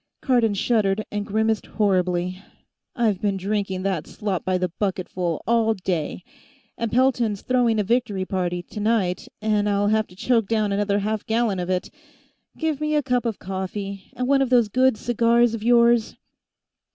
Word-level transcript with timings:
Cardon 0.23 0.55
shuddered 0.55 1.05
and 1.11 1.27
grimaced 1.27 1.67
horribly. 1.67 2.39
"I've 2.95 3.21
been 3.21 3.37
drinking 3.37 3.83
that 3.83 4.07
slop 4.07 4.43
by 4.43 4.57
the 4.57 4.71
bucketful, 4.79 5.43
all 5.45 5.75
day. 5.75 6.23
And 6.75 6.91
Pelton's 6.91 7.43
throwing 7.43 7.79
a 7.79 7.83
victory 7.83 8.25
party, 8.25 8.63
tonight, 8.63 9.27
and 9.43 9.69
I'll 9.69 9.89
have 9.89 10.07
to 10.07 10.15
choke 10.15 10.47
down 10.47 10.71
another 10.71 10.97
half 10.97 11.23
gallon 11.27 11.59
of 11.59 11.69
it. 11.69 11.91
Give 12.57 12.81
me 12.81 12.95
a 12.95 13.03
cup 13.03 13.27
of 13.27 13.37
coffee, 13.37 14.05
and 14.15 14.27
one 14.27 14.41
of 14.41 14.49
those 14.49 14.69
good 14.69 14.97
cigars 14.97 15.53
of 15.53 15.61
yours." 15.61 16.15